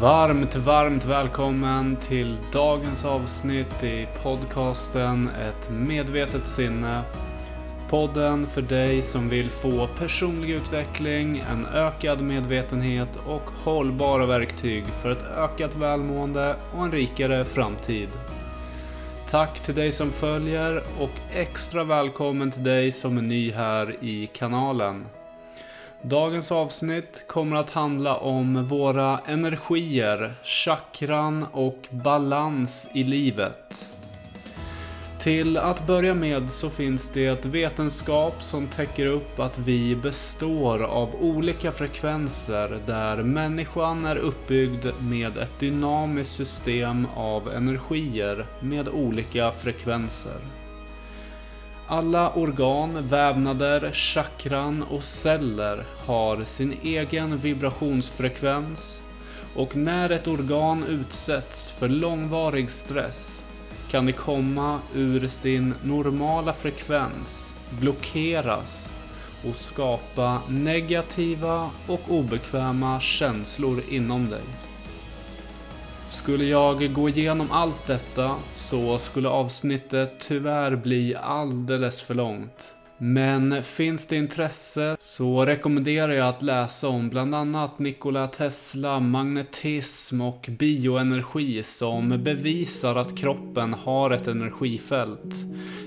[0.00, 7.02] Varmt, varmt välkommen till dagens avsnitt i podcasten Ett medvetet sinne.
[7.90, 15.10] Podden för dig som vill få personlig utveckling, en ökad medvetenhet och hållbara verktyg för
[15.10, 18.08] ett ökat välmående och en rikare framtid.
[19.28, 24.30] Tack till dig som följer och extra välkommen till dig som är ny här i
[24.32, 25.04] kanalen.
[26.02, 33.86] Dagens avsnitt kommer att handla om våra energier, chakran och balans i livet.
[35.18, 41.14] Till att börja med så finns det vetenskap som täcker upp att vi består av
[41.20, 50.59] olika frekvenser där människan är uppbyggd med ett dynamiskt system av energier med olika frekvenser.
[51.92, 59.02] Alla organ, vävnader, chakran och celler har sin egen vibrationsfrekvens
[59.54, 63.44] och när ett organ utsätts för långvarig stress
[63.90, 68.94] kan det komma ur sin normala frekvens, blockeras
[69.48, 74.69] och skapa negativa och obekväma känslor inom dig.
[76.10, 82.74] Skulle jag gå igenom allt detta så skulle avsnittet tyvärr bli alldeles för långt.
[82.98, 90.20] Men finns det intresse så rekommenderar jag att läsa om bland annat Nikola Tesla, magnetism
[90.20, 95.44] och bioenergi som bevisar att kroppen har ett energifält.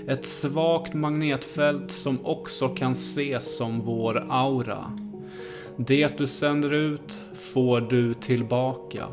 [0.08, 4.98] Ett svagt magnetfält som också kan ses som vår aura.
[5.78, 7.22] Det du sänder ut
[7.54, 9.08] får du tillbaka.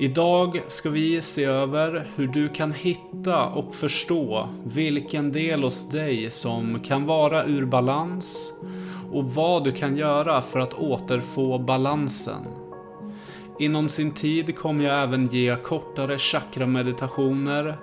[0.00, 6.30] Idag ska vi se över hur du kan hitta och förstå vilken del hos dig
[6.30, 8.52] som kan vara ur balans
[9.12, 12.46] och vad du kan göra för att återfå balansen.
[13.58, 17.78] Inom sin tid kommer jag även ge kortare chakrameditationer,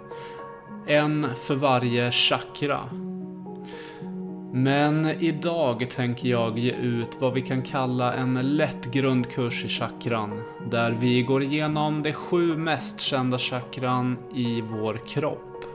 [0.87, 2.79] en för varje chakra.
[4.57, 10.43] Men idag tänker jag ge ut vad vi kan kalla en lätt grundkurs i chakran.
[10.71, 15.65] Där vi går igenom de sju mest kända chakran i vår kropp.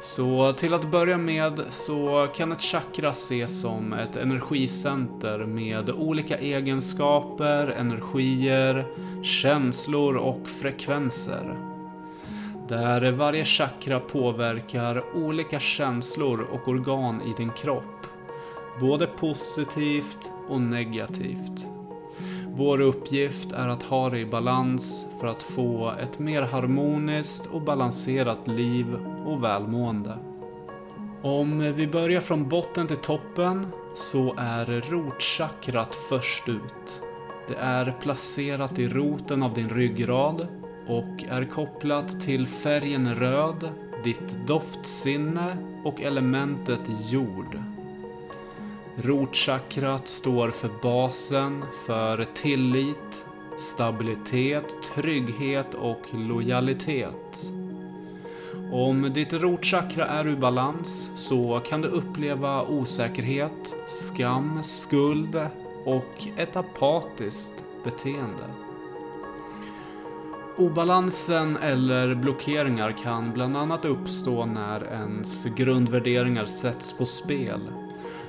[0.00, 6.38] Så till att börja med så kan ett chakra ses som ett energicenter med olika
[6.38, 8.86] egenskaper, energier,
[9.22, 11.69] känslor och frekvenser.
[12.70, 18.06] Där varje chakra påverkar olika känslor och organ i din kropp.
[18.80, 21.66] Både positivt och negativt.
[22.48, 27.62] Vår uppgift är att ha det i balans för att få ett mer harmoniskt och
[27.62, 28.86] balanserat liv
[29.26, 30.18] och välmående.
[31.22, 37.02] Om vi börjar från botten till toppen så är rotchakrat först ut.
[37.48, 40.59] Det är placerat i roten av din ryggrad
[40.90, 43.68] och är kopplat till färgen röd,
[44.04, 46.80] ditt doftsinne och elementet
[47.10, 47.58] jord.
[48.96, 53.26] Rotchakrat står för basen, för tillit,
[53.58, 57.52] stabilitet, trygghet och lojalitet.
[58.72, 65.40] Om ditt rotchakra är ur balans så kan du uppleva osäkerhet, skam, skuld
[65.84, 68.69] och ett apatiskt beteende.
[70.60, 77.60] Obalansen eller blockeringar kan bland annat uppstå när ens grundvärderingar sätts på spel.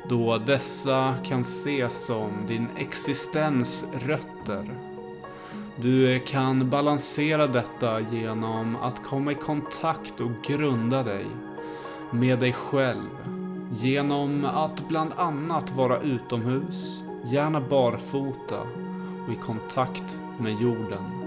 [0.10, 4.78] Då dessa kan ses som din existens rötter.
[5.76, 11.26] Du kan balansera detta genom att komma i kontakt och grunda dig
[12.12, 13.10] med dig själv.
[13.74, 18.62] Genom att bland annat vara utomhus, gärna barfota
[19.28, 21.21] och i kontakt med jorden.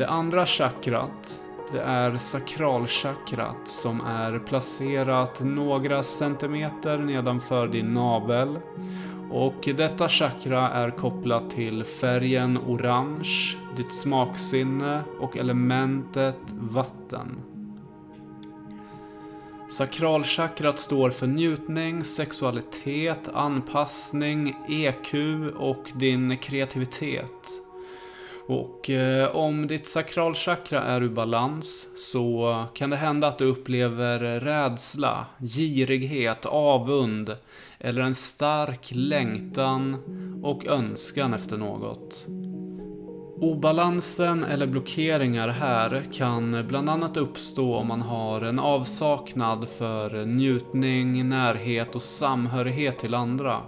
[0.00, 1.40] Det andra chakrat,
[1.72, 8.58] det är sakralchakrat som är placerat några centimeter nedanför din navel.
[9.30, 17.38] Och detta chakra är kopplat till färgen orange, ditt smaksinne och elementet vatten.
[19.68, 25.14] Sakralchakrat står för njutning, sexualitet, anpassning, EQ
[25.56, 27.62] och din kreativitet.
[28.50, 34.40] Och eh, om ditt sakralchakra är ur balans så kan det hända att du upplever
[34.40, 37.36] rädsla, girighet, avund
[37.78, 39.96] eller en stark längtan
[40.42, 42.26] och önskan efter något.
[43.40, 51.28] Obalansen eller blockeringar här kan bland annat uppstå om man har en avsaknad för njutning,
[51.28, 53.62] närhet och samhörighet till andra.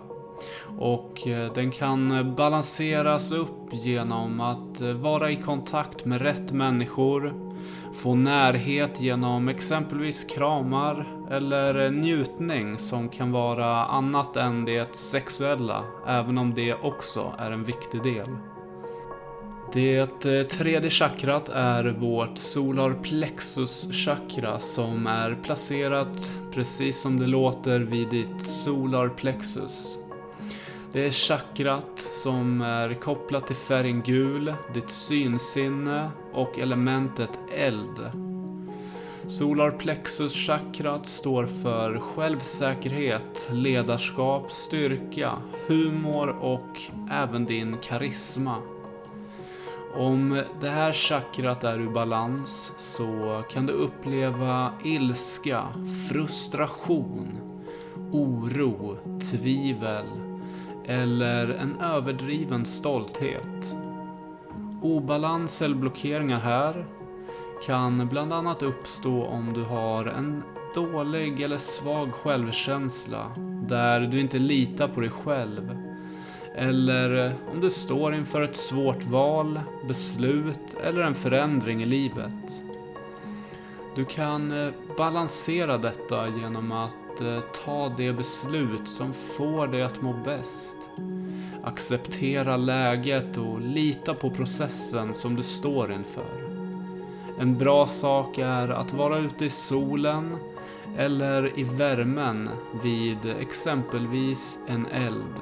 [0.78, 6.52] Och eh, den kan eh, balanseras upp genom att eh, vara i kontakt med rätt
[6.52, 7.34] människor,
[7.94, 16.38] få närhet genom exempelvis kramar eller njutning som kan vara annat än det sexuella, även
[16.38, 18.28] om det också är en viktig del.
[19.72, 27.80] Det tredje chakrat är vårt solar plexus chakra som är placerat precis som det låter
[27.80, 29.98] vid ditt solar plexus.
[30.92, 38.10] Det är chakrat som är kopplat till färgen gul, ditt synsinne och elementet eld.
[39.26, 45.32] Solar plexus chakrat står för självsäkerhet, ledarskap, styrka,
[45.66, 46.80] humor och
[47.10, 48.56] även din karisma.
[49.94, 55.66] Om det här chakrat är ur balans så kan du uppleva ilska,
[56.08, 57.38] frustration,
[58.10, 58.96] oro,
[59.30, 60.31] tvivel
[60.92, 63.76] eller en överdriven stolthet.
[64.82, 66.86] Obalans eller blockeringar här
[67.66, 70.42] kan bland annat uppstå om du har en
[70.74, 73.30] dålig eller svag självkänsla
[73.68, 75.78] där du inte litar på dig själv
[76.54, 82.62] eller om du står inför ett svårt val, beslut eller en förändring i livet.
[83.94, 86.96] Du kan eh, balansera detta genom att
[87.64, 90.88] ta det beslut som får dig att må bäst.
[91.64, 96.52] Acceptera läget och lita på processen som du står inför.
[97.38, 100.36] En bra sak är att vara ute i solen
[100.96, 102.50] eller i värmen
[102.82, 105.40] vid exempelvis en eld.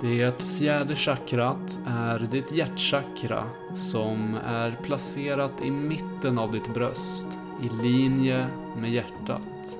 [0.00, 3.44] Det fjärde chakrat är ditt hjärtchakra
[3.74, 7.26] som är placerat i mitten av ditt bröst,
[7.62, 9.78] i linje med hjärtat.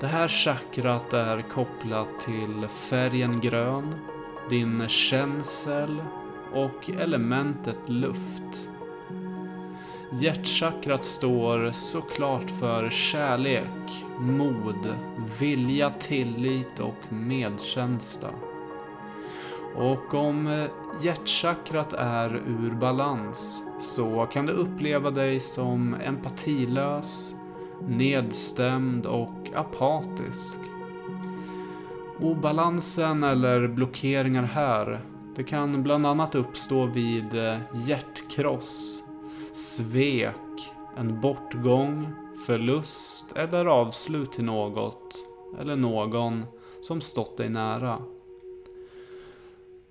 [0.00, 3.94] Det här chakrat är kopplat till färgen grön,
[4.50, 6.02] din känsel
[6.52, 8.70] och elementet luft.
[10.12, 14.94] Hjärtchakrat står såklart för kärlek, mod,
[15.40, 18.30] vilja, tillit och medkänsla.
[19.80, 27.34] Och om eh, hjärtchakrat är ur balans så kan du uppleva dig som empatilös,
[27.88, 30.58] nedstämd och apatisk.
[32.18, 35.00] Obalansen eller blockeringar här,
[35.36, 39.02] det kan bland annat uppstå vid eh, hjärtkross,
[39.52, 42.12] svek, en bortgång,
[42.46, 45.26] förlust eller avslut till något
[45.60, 46.46] eller någon
[46.80, 48.02] som stått dig nära.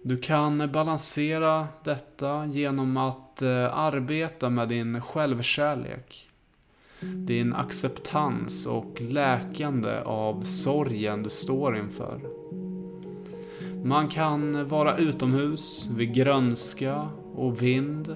[0.02, 6.30] Du kan balansera detta genom att eh, arbeta med din självkärlek.
[7.02, 12.20] Din acceptans och läkande av sorgen du står inför.
[13.84, 18.16] Man kan vara utomhus vid grönska och vind.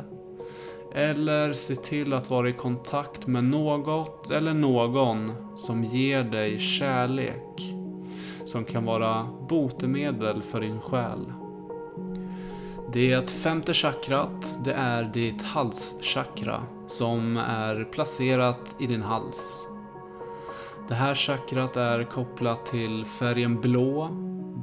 [0.96, 7.76] Eller se till att vara i kontakt med något eller någon som ger dig kärlek.
[8.46, 11.43] Som kan vara botemedel för din själ.
[12.94, 19.68] Det femte chakrat, det är ditt halschakra som är placerat i din hals.
[20.88, 24.10] Det här chakrat är kopplat till färgen blå,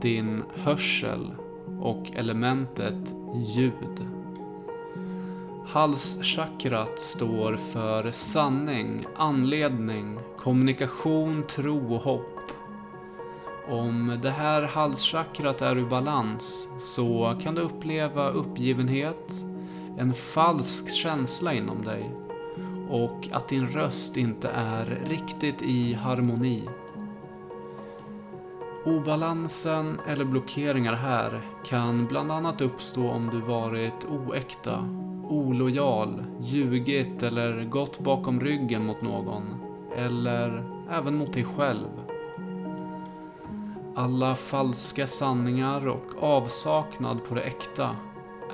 [0.01, 1.35] din hörsel
[1.81, 3.15] och elementet
[3.57, 4.07] ljud.
[5.67, 12.40] Halschakrat står för sanning, anledning, kommunikation, tro och hopp.
[13.69, 19.45] Om det här halschakrat är ur balans så kan du uppleva uppgivenhet,
[19.99, 22.11] en falsk känsla inom dig
[22.91, 26.63] och att din röst inte är riktigt i harmoni.
[28.85, 34.89] Obalansen eller blockeringar här kan bland annat uppstå om du varit oäkta,
[35.29, 39.45] olojal, ljugit eller gått bakom ryggen mot någon.
[39.97, 42.10] Eller även mot dig själv.
[44.01, 47.97] Alla falska sanningar och avsaknad på det äkta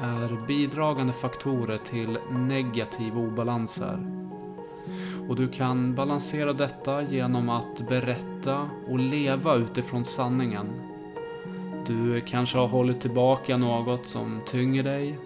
[0.03, 4.07] är bidragande faktorer till negativ obalans här.
[5.29, 10.67] Och du kan balansera detta genom att berätta och leva utifrån sanningen.
[11.87, 15.19] Du kanske har hållit tillbaka något som tynger dig.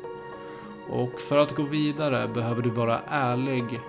[0.91, 3.81] Och för att gå vidare behöver du vara ärlig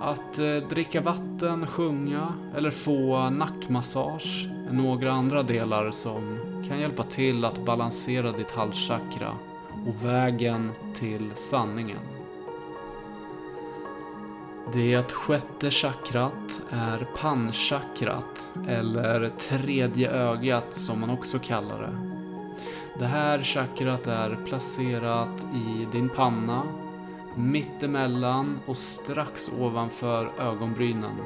[0.00, 6.38] att eh, dricka vatten, sjunga eller få nackmassage några andra delar som
[6.68, 9.36] kan hjälpa till att balansera ditt halschakra
[9.86, 11.98] och vägen till sanningen.
[14.72, 22.22] Det sjätte chakrat är panchakrat, eller tredje ögat som man också kallar det.
[22.98, 26.62] Det här chakrat är placerat i din panna,
[27.36, 31.16] mittemellan och strax ovanför ögonbrynen.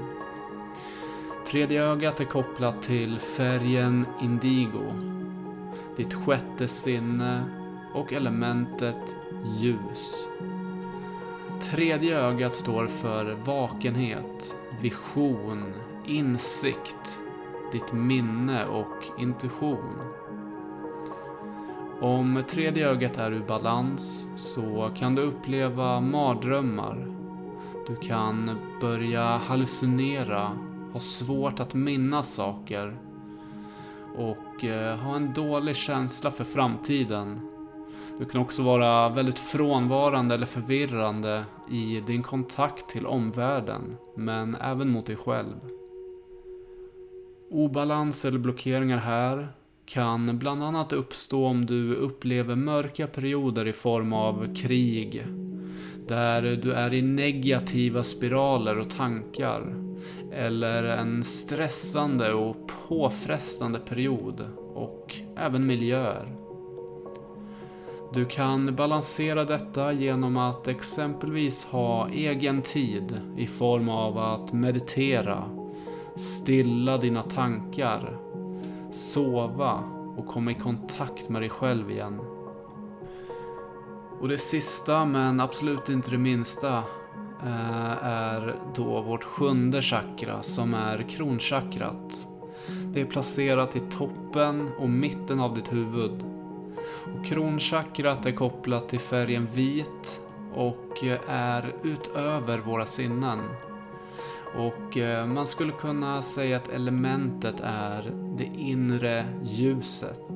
[1.51, 4.87] Tredje ögat är kopplat till färgen indigo,
[5.97, 7.45] ditt sjätte sinne
[7.95, 9.17] och elementet
[9.55, 10.29] ljus.
[11.61, 15.75] Tredje ögat står för vakenhet, vision,
[16.07, 17.19] insikt,
[17.73, 20.01] ditt minne och intuition.
[22.01, 27.13] Om tredje ögat är ur balans så kan du uppleva mardrömmar.
[27.87, 28.51] Du kan
[28.81, 30.59] börja hallucinera,
[30.97, 32.97] ha svårt att minnas saker
[34.17, 37.41] och eh, ha en dålig känsla för framtiden.
[38.19, 44.91] Du kan också vara väldigt frånvarande eller förvirrande i din kontakt till omvärlden, men även
[44.91, 45.57] mot dig själv.
[47.51, 49.49] Obalans eller blockeringar här
[49.87, 55.27] kan bland annat uppstå om du upplever mörka perioder i form av krig,
[56.09, 59.75] där du är i negativa spiraler och tankar,
[60.33, 62.57] eller en stressande och
[62.89, 66.33] påfrestande period och även miljöer.
[68.15, 75.45] Du kan balansera detta genom att exempelvis ha egen tid i form av att meditera,
[76.17, 78.19] stilla dina tankar
[78.97, 79.83] sova
[80.17, 82.21] och komma i kontakt med dig själv igen.
[84.21, 86.79] Och det sista, men absolut inte det minsta,
[87.43, 92.27] eh, är då vårt sjunde chakra som är kronchakrat.
[92.85, 96.25] Det är placerat i toppen och mitten av ditt huvud.
[96.87, 100.21] Och kronchakrat är kopplat till färgen vit
[100.55, 103.39] och eh, är utöver våra sinnen.
[104.57, 110.31] Och eh, man skulle kunna säga att elementet är det inre ljuset.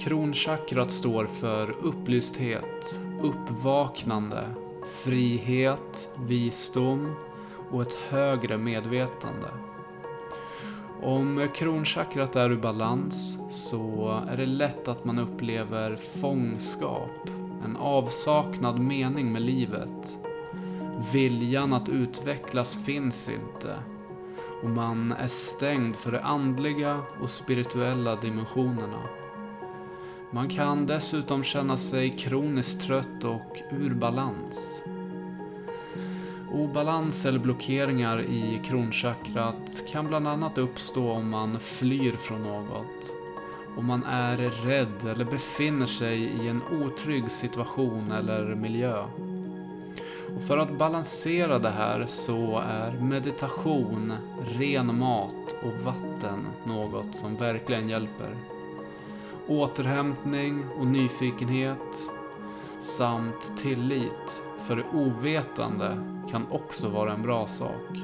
[0.00, 4.44] Kronchakrat står för upplysthet, uppvaknande,
[5.04, 7.14] frihet, visdom
[7.70, 9.48] och ett högre medvetande.
[11.02, 17.28] Om kronchakrat är ur balans så är det lätt att man upplever fångskap,
[17.64, 20.18] en avsaknad mening med livet
[21.12, 23.76] Viljan att utvecklas finns inte
[24.62, 29.19] och man är stängd för de andliga och spirituella dimensionerna.
[30.32, 34.82] Man kan dessutom känna sig kroniskt trött och ur balans.
[36.52, 43.14] Obalans eller blockeringar i kronchakrat kan bland annat uppstå om man flyr från något,
[43.76, 49.04] om man är rädd eller befinner sig i en otrygg situation eller miljö.
[50.36, 54.12] Och för att balansera det här så är meditation,
[54.58, 58.59] ren mat och vatten något som verkligen hjälper.
[59.50, 62.10] Återhämtning och nyfikenhet
[62.78, 65.96] samt tillit för det ovetande
[66.30, 67.98] kan också vara en bra sak.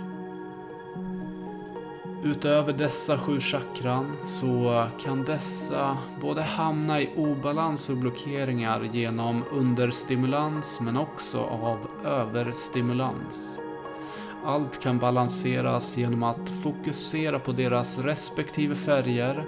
[2.23, 10.81] Utöver dessa sju chakran så kan dessa både hamna i obalans och blockeringar genom understimulans
[10.81, 13.61] men också av överstimulans.
[14.45, 19.45] Allt kan balanseras genom att fokusera på deras respektive färger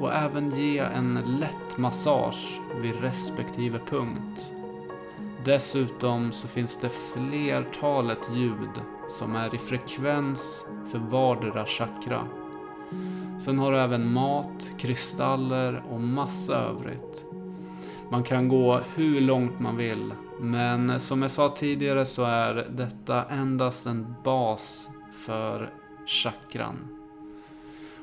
[0.00, 4.52] och även ge en lätt massage vid respektive punkt.
[5.44, 12.26] Dessutom så finns det flertalet ljud som är i frekvens för vardera chakra.
[13.38, 17.24] Sen har du även mat, kristaller och massa övrigt.
[18.10, 23.24] Man kan gå hur långt man vill, men som jag sa tidigare så är detta
[23.24, 25.70] endast en bas för
[26.06, 26.99] chakran.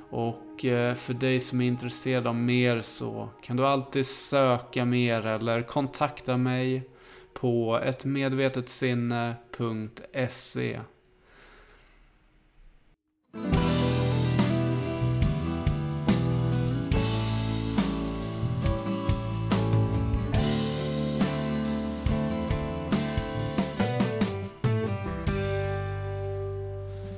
[0.09, 5.25] Och eh, för dig som är intresserad av mer så kan du alltid söka mer
[5.25, 6.89] eller kontakta mig
[7.33, 10.79] på ettmedvetetsinne.se